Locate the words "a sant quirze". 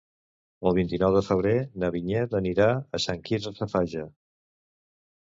3.01-3.57